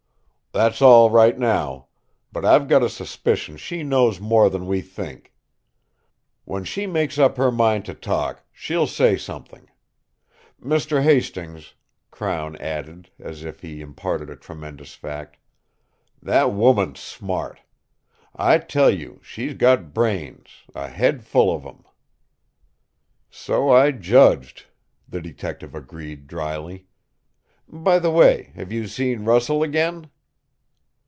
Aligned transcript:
"That's 0.53 0.81
all, 0.81 1.09
right 1.09 1.39
now. 1.39 1.87
But 2.33 2.43
I've 2.43 2.67
got 2.67 2.83
a 2.83 2.89
suspicion 2.89 3.55
she 3.55 3.83
knows 3.83 4.19
more 4.19 4.49
than 4.49 4.65
we 4.67 4.81
think. 4.81 5.33
When 6.43 6.65
she 6.65 6.85
makes 6.85 7.17
up 7.17 7.37
her 7.37 7.51
mind 7.53 7.85
to 7.85 7.93
talk, 7.93 8.43
she'll 8.51 8.85
say 8.85 9.15
something! 9.15 9.69
Mr. 10.61 11.01
Hastings," 11.01 11.75
Crown 12.11 12.57
added, 12.57 13.09
as 13.17 13.45
if 13.45 13.61
he 13.61 13.79
imparted 13.79 14.29
a 14.29 14.35
tremendous 14.35 14.93
fact, 14.93 15.37
"that 16.21 16.51
woman's 16.51 16.99
smart! 16.99 17.61
I 18.35 18.57
tell 18.57 18.89
you, 18.89 19.21
she's 19.23 19.53
got 19.53 19.93
brains, 19.93 20.49
a 20.75 20.89
head 20.89 21.23
full 21.23 21.55
of 21.55 21.65
'em!" 21.65 21.85
"So 23.29 23.71
I 23.71 23.91
judged," 23.91 24.65
the 25.07 25.21
detective 25.21 25.73
agreed, 25.73 26.27
drily. 26.27 26.87
"By 27.69 27.99
the 27.99 28.11
way, 28.11 28.51
have 28.55 28.73
you 28.73 28.89
seen 28.89 29.23
Russell 29.23 29.63
again?" 29.63 30.09